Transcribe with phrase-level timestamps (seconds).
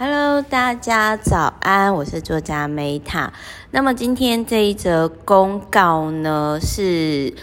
[0.00, 3.30] Hello，大家早安，我是作家 Meta。
[3.72, 7.34] 那么今天这一则公告呢，是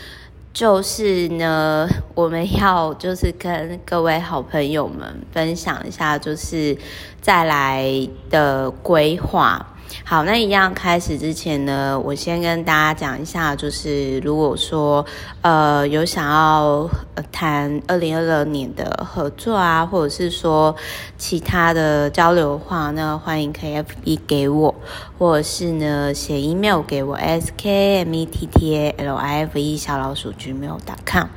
[0.54, 6.78] 就是呢， 我们要就是跟各位好朋友们分享一下，就是
[7.20, 7.86] 再来
[8.30, 9.75] 的规划。
[10.04, 15.04] 好，那一样开始之前呢，我先跟大家讲一下，就是如果说
[15.42, 16.88] 呃有想要
[17.32, 20.76] 谈二零二二年的合作啊，或者是说
[21.18, 24.76] 其他的交流的话，那欢迎可以 FB 给我，
[25.18, 31.28] 或者是呢写 email 给我 s k m e t t a l i f e 小老鼠 gmail.com，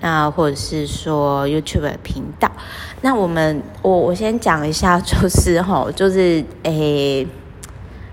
[0.00, 2.50] 那或者是说 YouTube 的频道。
[3.00, 7.26] 那我们我我先讲一下，就是吼，就是诶。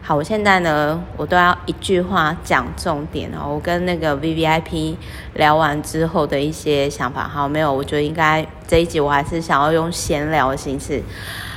[0.08, 3.44] 好，我现在呢，我都要一句话讲重点哦。
[3.46, 4.96] 我跟那个 VVIP
[5.34, 11.04] 聊完之后的一些想法，好，没有，我觉得应该这一集我还是想要用闲聊的形式。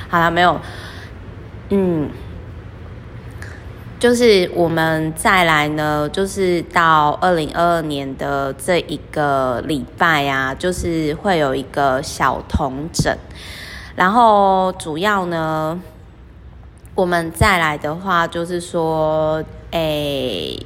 [0.09, 0.59] 好了，没有，
[1.69, 2.09] 嗯，
[3.97, 13.17] 就是我们再来呢，就是到二零二二年的这一个礼拜啊，就是会有一个小童整，
[13.95, 15.79] 然后主要呢。
[16.93, 20.59] 我们再来的话，就是说，诶，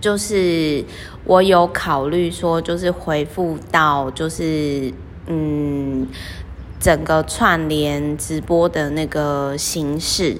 [0.00, 0.84] 就是
[1.24, 4.92] 我有考虑说，就是回复到，就是
[5.26, 6.06] 嗯，
[6.86, 10.38] 整个串联直播的那个形式，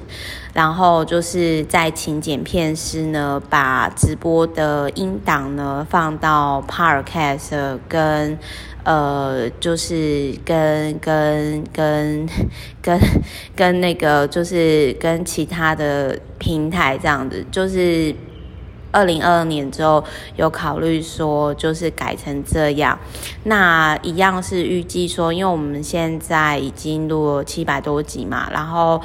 [0.52, 8.39] 然后就是再请剪片师呢，把直播的音档呢放到 Podcast 跟。
[8.84, 12.24] 呃，就是跟跟跟
[12.80, 12.97] 跟
[13.56, 18.14] 跟那个，就是跟其他的平台这样子，就是
[18.92, 20.03] 二零二二年之后
[20.37, 22.98] 有考虑说，就是改成这样。
[23.45, 29.01] 那一样是预计说，因为我们现在已经录了七百多集嘛，然后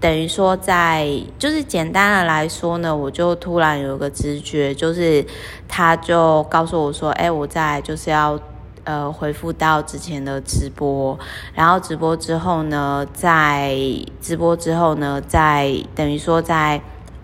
[0.00, 5.24] 等于说在就是简单的来说呢，我就突然有一个直觉，就是
[5.66, 8.38] 他就告诉我说，哎，我在就是要。
[8.84, 11.18] 呃，回复到之前的直播，
[11.52, 13.76] 然后直播之后呢，在
[14.18, 16.80] 直播之后呢，在等于说在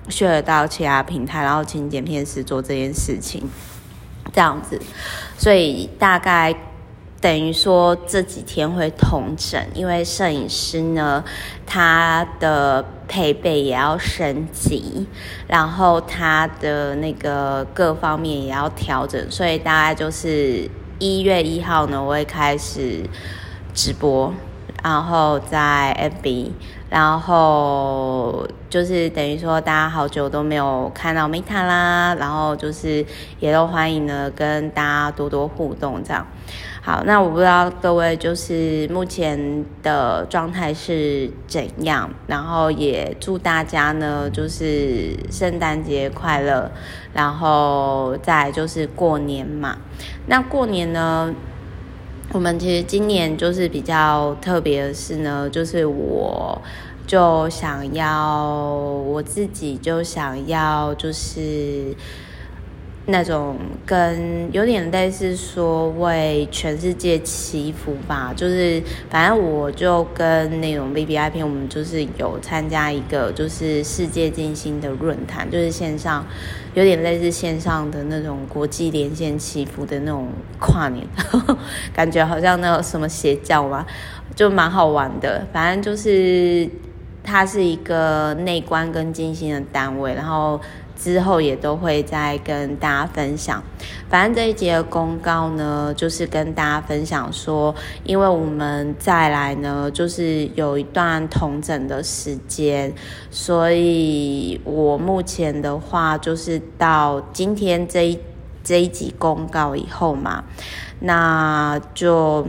[0.09, 3.42] share 到其他平台，然后请剪片师做这件事情，
[4.32, 4.81] 这样子，
[5.37, 6.54] 所以大概
[7.20, 11.25] 等于说这几天会统整，因为摄影师呢，
[11.66, 15.06] 他的配备也要升级，
[15.47, 20.71] 然后他的那个各方面也要调整，所以大概就是。
[21.00, 23.03] 一月一号呢，我会开始
[23.75, 24.32] 直播，
[24.82, 26.50] 然后在 FB，
[26.94, 33.05] 然后就是等于说大家好久都没有看到 Meta 啦，然后就是
[33.41, 36.25] 也都欢迎呢跟大家多多互动这样。
[36.81, 46.71] 好，那我不知道各位就是目前的状态是怎样，然后也祝大家呢就是圣诞节快乐，
[47.12, 49.78] 然后再就是过年嘛。
[50.27, 51.34] 那过年呢，
[52.32, 56.60] 我们其实今年就是比较特别的是呢，就是我
[57.06, 58.44] 就想要
[59.06, 61.94] 我自己就想要就是。
[63.06, 76.25] 那种跟有点类似说为全世界祈福吧，就是反正我就跟那种 VVIP，我们就是有参加一个就是世界静心的论坛，就是线上
[76.72, 80.28] 有点类似线上的那种国际连线祈福的那种
[80.59, 81.06] 跨年，
[81.92, 83.84] 感觉好像那种什么邪教嘛，
[84.34, 85.47] 就蛮好玩的。
[85.53, 86.66] 反正就是
[87.22, 90.59] 它是一个内观跟静心的单位，然后。
[90.97, 93.62] 之后也都会再跟大家分享。
[94.09, 97.75] 反正这一节的公告呢，就是跟大家分享说，
[98.05, 102.93] 因为我们再来呢，就是有一段统整的时间，
[103.31, 108.19] 所以我目前的话就是到今天这一
[108.62, 110.44] 这一集公告以后嘛，
[111.00, 112.47] 那就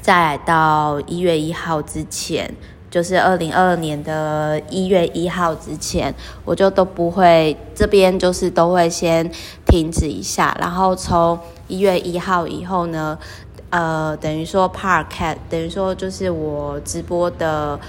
[0.00, 2.52] 再来到一月一号之前。
[2.92, 9.28] 就是二零二二年的一月一号之前，我就都不会这边就是都会先
[9.64, 13.18] 停止一下，然后从一月一号以后呢，
[13.70, 17.80] 呃，等于说 Podcast 等于说就是我直播的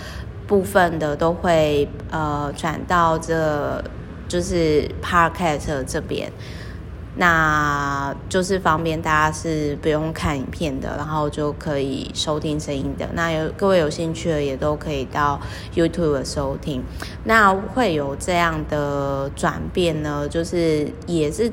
[0.48, 3.84] 部分的都会呃转到这
[4.30, 6.32] 就是 Podcast 这边。
[7.16, 13.08] 那就是方便大家是不用看影片的，然后就可以收听声音的。
[13.14, 15.40] 那有各位有兴趣的也都可以到
[15.76, 16.84] YouTube 收听。
[17.26, 21.52] 那会有这样的转变呢，就是也是，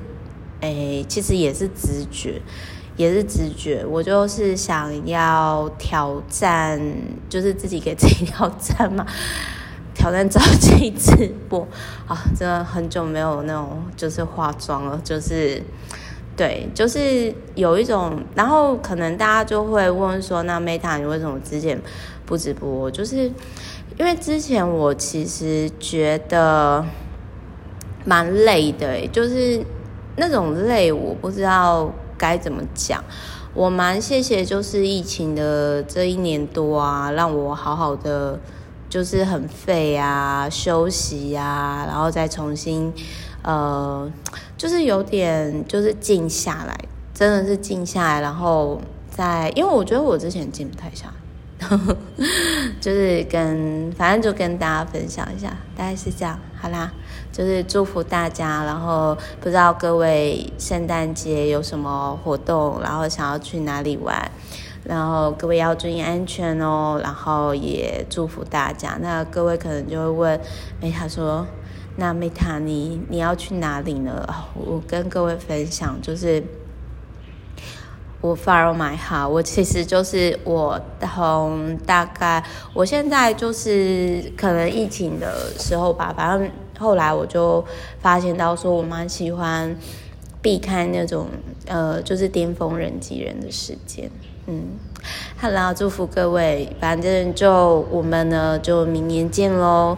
[0.61, 2.41] 诶、其实也是直觉，
[2.97, 3.85] 也是直觉。
[3.85, 6.81] 我就是想要挑战，
[7.29, 9.07] 就是自己给自己挑战嘛。
[10.01, 11.61] 挑战早起直播
[12.09, 15.63] 啊，真的很久没有那种就是化妆了，就是
[16.35, 21.79] 对，就是有一种，然后可能大家就会问说，那 Meta 你为什么之前
[22.25, 22.91] 不直播？
[22.91, 23.31] 就是
[23.99, 26.83] 因为之前我其实觉得
[28.07, 29.63] 蛮累的，就是
[30.17, 33.05] 那种累，我不知道该怎么讲。
[33.53, 38.41] 我蛮谢谢，就是疫情的这一年多啊，让我好好的。
[38.91, 42.93] 就是很废啊，休息啊，然后再重新，
[43.43, 44.11] 呃，
[44.57, 46.77] 就是有点就是静下来，
[47.15, 51.69] 真的是静下来，然后再，因为我觉得我之前静不太下来，
[52.81, 56.91] 就是跟反正就跟大家分享一下，大概是这样，好啦，
[57.31, 64.29] 就是祝福大家，然后不知道各位圣诞节有什么活动，然后想要去哪里玩。
[64.85, 68.97] 然后各位要注意安全哦，然后也祝福大家。
[69.01, 70.41] 那各位可能就会问
[70.83, 71.47] ，Meta 说
[71.97, 76.43] ：“那 Meta 你你要去哪里呢？”我跟各位分享，就是
[78.23, 82.43] 我 follow my heart，我其实就是我从大概
[82.73, 87.65] 我现在就是可能疫情的时候吧，反正后来我就
[88.01, 89.77] 发现到说，我蛮喜欢
[90.43, 91.27] 避开那种
[91.67, 94.11] 呃，就是巅峰人挤人的时间。
[94.47, 94.65] 嗯，
[95.37, 99.97] 好啦，祝福各位，反正就我们呢，就明年见喽。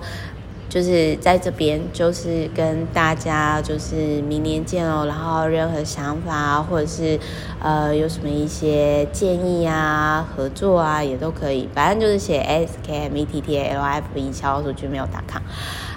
[0.69, 5.05] 就是在这边，就是跟大家，就是明年见喽。
[5.05, 7.21] 然后任何想法或者是
[7.61, 11.69] 呃有什么一些建议啊、合作啊，也都可以。
[11.75, 15.43] 反正就是写 s k m e t t a l f e 小老鼠就没有打卡。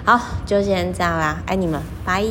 [0.04, 2.22] 好，就先这样啦，爱你们，拜。